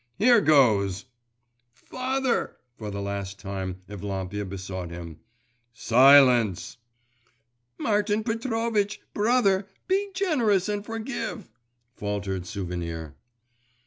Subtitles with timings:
[0.17, 1.05] Here goes!'
[1.75, 5.19] 'Father!' for the last time Evlampia besought him.
[5.73, 6.77] 'Silence!'
[7.77, 8.99] 'Martin Petrovitch!
[9.13, 11.51] brother, be generous and forgive!'
[11.93, 13.13] faltered Souvenir.